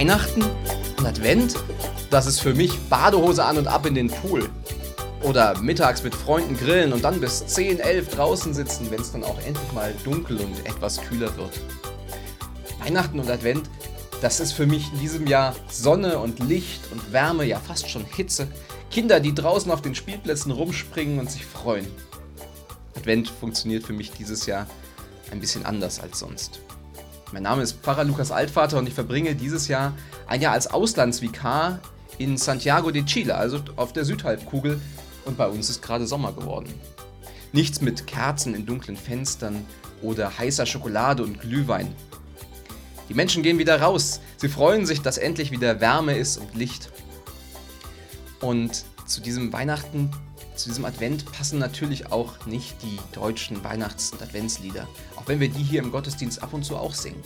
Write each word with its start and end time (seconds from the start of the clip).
Weihnachten 0.00 0.42
und 0.96 1.04
Advent, 1.04 1.56
das 2.08 2.24
ist 2.24 2.40
für 2.40 2.54
mich 2.54 2.78
Badehose 2.88 3.44
an 3.44 3.58
und 3.58 3.66
ab 3.66 3.84
in 3.84 3.94
den 3.94 4.08
Pool. 4.08 4.48
Oder 5.22 5.60
mittags 5.60 6.02
mit 6.02 6.14
Freunden 6.14 6.56
grillen 6.56 6.94
und 6.94 7.04
dann 7.04 7.20
bis 7.20 7.46
10, 7.46 7.80
11 7.80 8.08
draußen 8.08 8.54
sitzen, 8.54 8.90
wenn 8.90 9.02
es 9.02 9.12
dann 9.12 9.24
auch 9.24 9.38
endlich 9.40 9.72
mal 9.74 9.92
dunkel 10.02 10.38
und 10.38 10.66
etwas 10.66 11.02
kühler 11.02 11.36
wird. 11.36 11.52
Weihnachten 12.82 13.20
und 13.20 13.28
Advent, 13.28 13.68
das 14.22 14.40
ist 14.40 14.52
für 14.52 14.64
mich 14.64 14.90
in 14.90 15.00
diesem 15.00 15.26
Jahr 15.26 15.54
Sonne 15.68 16.18
und 16.18 16.38
Licht 16.48 16.80
und 16.90 17.12
Wärme, 17.12 17.44
ja 17.44 17.58
fast 17.58 17.90
schon 17.90 18.06
Hitze. 18.06 18.48
Kinder, 18.90 19.20
die 19.20 19.34
draußen 19.34 19.70
auf 19.70 19.82
den 19.82 19.94
Spielplätzen 19.94 20.50
rumspringen 20.50 21.18
und 21.18 21.30
sich 21.30 21.44
freuen. 21.44 21.86
Advent 22.96 23.28
funktioniert 23.28 23.84
für 23.84 23.92
mich 23.92 24.12
dieses 24.12 24.46
Jahr 24.46 24.66
ein 25.30 25.40
bisschen 25.40 25.66
anders 25.66 26.00
als 26.00 26.20
sonst. 26.20 26.60
Mein 27.32 27.44
Name 27.44 27.62
ist 27.62 27.74
Pfarrer 27.74 28.02
Lukas 28.02 28.32
Altvater 28.32 28.78
und 28.78 28.88
ich 28.88 28.94
verbringe 28.94 29.36
dieses 29.36 29.68
Jahr 29.68 29.92
ein 30.26 30.40
Jahr 30.40 30.52
als 30.52 30.66
Auslandsvikar 30.66 31.78
in 32.18 32.36
Santiago 32.36 32.90
de 32.90 33.04
Chile, 33.04 33.36
also 33.36 33.60
auf 33.76 33.92
der 33.92 34.04
Südhalbkugel, 34.04 34.80
und 35.26 35.36
bei 35.36 35.46
uns 35.46 35.70
ist 35.70 35.80
gerade 35.80 36.08
Sommer 36.08 36.32
geworden. 36.32 36.74
Nichts 37.52 37.80
mit 37.80 38.08
Kerzen 38.08 38.54
in 38.54 38.66
dunklen 38.66 38.96
Fenstern 38.96 39.64
oder 40.02 40.38
heißer 40.38 40.66
Schokolade 40.66 41.22
und 41.22 41.40
Glühwein. 41.40 41.94
Die 43.08 43.14
Menschen 43.14 43.44
gehen 43.44 43.58
wieder 43.58 43.80
raus. 43.80 44.20
Sie 44.36 44.48
freuen 44.48 44.84
sich, 44.84 45.00
dass 45.00 45.16
endlich 45.16 45.52
wieder 45.52 45.80
Wärme 45.80 46.16
ist 46.16 46.38
und 46.38 46.56
Licht. 46.56 46.90
Und 48.40 48.84
zu 49.06 49.20
diesem 49.20 49.52
Weihnachten, 49.52 50.10
zu 50.60 50.68
diesem 50.68 50.84
Advent 50.84 51.30
passen 51.32 51.58
natürlich 51.58 52.12
auch 52.12 52.46
nicht 52.46 52.76
die 52.82 52.98
deutschen 53.12 53.64
Weihnachts- 53.64 54.12
und 54.12 54.22
Adventslieder, 54.22 54.86
auch 55.16 55.26
wenn 55.26 55.40
wir 55.40 55.48
die 55.48 55.62
hier 55.62 55.82
im 55.82 55.90
Gottesdienst 55.90 56.42
ab 56.42 56.52
und 56.52 56.64
zu 56.64 56.76
auch 56.76 56.94
singen. 56.94 57.22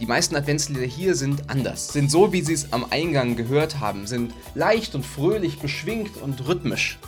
Die 0.00 0.06
meisten 0.06 0.36
Adventslieder 0.36 0.86
hier 0.86 1.14
sind 1.14 1.50
anders, 1.50 1.88
sind 1.88 2.10
so, 2.10 2.32
wie 2.32 2.42
Sie 2.42 2.52
es 2.54 2.72
am 2.72 2.86
Eingang 2.90 3.36
gehört 3.36 3.80
haben, 3.80 4.06
sind 4.06 4.32
leicht 4.54 4.94
und 4.94 5.04
fröhlich, 5.04 5.58
beschwingt 5.58 6.16
und 6.22 6.46
rhythmisch. 6.46 6.98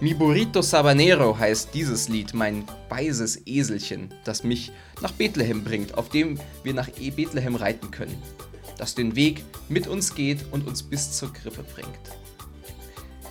Mi 0.00 0.14
burrito 0.14 0.62
sabanero 0.62 1.36
heißt 1.36 1.70
dieses 1.74 2.08
Lied, 2.08 2.32
mein 2.32 2.64
weißes 2.88 3.46
Eselchen, 3.46 4.14
das 4.24 4.44
mich 4.44 4.70
nach 5.00 5.12
Bethlehem 5.12 5.64
bringt, 5.64 5.98
auf 5.98 6.08
dem 6.08 6.38
wir 6.62 6.74
nach 6.74 6.88
e 6.98 7.10
Bethlehem 7.10 7.56
reiten 7.56 7.90
können, 7.90 8.16
das 8.78 8.94
den 8.94 9.16
Weg 9.16 9.42
mit 9.68 9.86
uns 9.88 10.14
geht 10.14 10.44
und 10.52 10.66
uns 10.66 10.82
bis 10.82 11.12
zur 11.12 11.32
Krippe 11.32 11.64
bringt. 11.74 11.98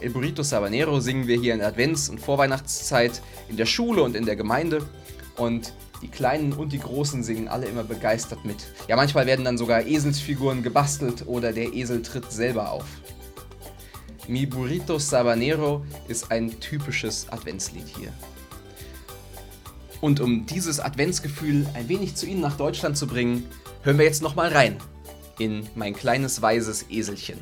El 0.02 0.12
Burrito 0.12 0.44
Sabanero 0.44 1.02
singen 1.02 1.28
wir 1.28 1.38
hier 1.38 1.54
in 1.54 1.62
Advents- 1.62 2.10
und 2.10 2.20
Vorweihnachtszeit 2.20 3.22
in 3.50 3.58
der 3.58 3.66
Schule 3.66 4.02
und 4.02 4.16
in 4.16 4.26
der 4.26 4.38
Gemeinde 4.38 4.88
und 5.36 5.74
die 6.02 6.08
Kleinen 6.08 6.54
und 6.54 6.72
die 6.72 6.80
Großen 6.80 7.22
singen 7.24 7.50
alle 7.50 7.66
immer 7.66 7.84
begeistert 7.84 8.46
mit. 8.46 8.68
Ja, 8.88 8.96
manchmal 8.96 9.26
werden 9.26 9.44
dann 9.44 9.58
sogar 9.58 9.86
Eselsfiguren 9.86 10.64
gebastelt 10.64 11.26
oder 11.28 11.52
der 11.52 11.74
Esel 11.74 12.02
tritt 12.02 12.32
selber 12.32 12.72
auf. 12.72 12.86
Mi 14.30 14.46
Burrito 14.46 15.00
Sabanero 15.00 15.86
ist 16.08 16.32
ein 16.32 16.60
typisches 16.62 17.28
Adventslied 17.30 17.88
hier. 17.98 18.14
Und 20.00 20.22
um 20.22 20.46
dieses 20.46 20.80
Adventsgefühl 20.80 21.68
ein 21.74 21.90
wenig 21.90 22.16
zu 22.16 22.26
Ihnen 22.26 22.40
nach 22.40 22.56
Deutschland 22.56 22.98
zu 22.98 23.06
bringen, 23.06 23.46
hören 23.82 23.98
wir 23.98 24.06
jetzt 24.06 24.22
nochmal 24.22 24.54
rein 24.54 24.78
in 25.40 25.68
mein 25.76 25.94
kleines 25.94 26.42
weißes 26.42 26.86
Eselchen. 26.90 27.40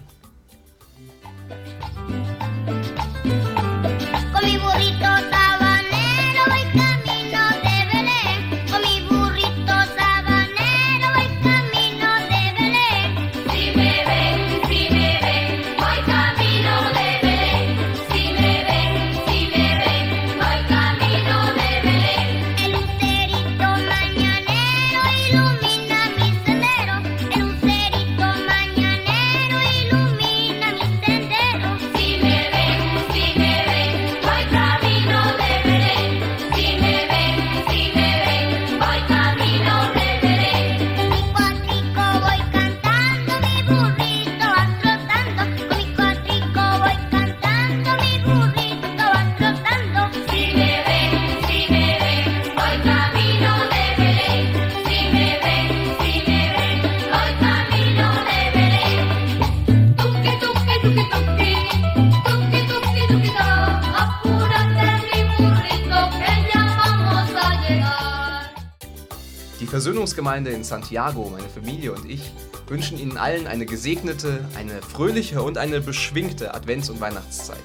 Die 69.67 69.72
Versöhnungsgemeinde 69.72 70.51
in 70.51 70.63
Santiago, 70.63 71.29
meine 71.29 71.50
Familie 71.50 71.91
und 71.91 72.09
ich 72.09 72.31
wünschen 72.67 72.97
Ihnen 72.97 73.17
allen 73.17 73.47
eine 73.47 73.66
gesegnete, 73.66 74.47
eine 74.55 74.81
fröhliche 74.81 75.41
und 75.41 75.57
eine 75.57 75.81
beschwingte 75.81 76.55
Advents- 76.55 76.89
und 76.89 77.01
Weihnachtszeit, 77.01 77.61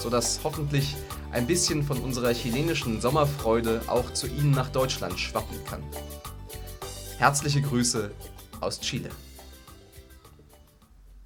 sodass 0.00 0.40
hoffentlich 0.42 0.96
ein 1.30 1.46
bisschen 1.46 1.84
von 1.84 2.00
unserer 2.00 2.32
chilenischen 2.32 3.00
Sommerfreude 3.00 3.82
auch 3.86 4.12
zu 4.14 4.26
Ihnen 4.26 4.50
nach 4.50 4.70
Deutschland 4.70 5.20
schwappen 5.20 5.64
kann. 5.64 5.84
Herzliche 7.18 7.62
Grüße 7.62 8.10
aus 8.60 8.80
Chile. 8.80 9.10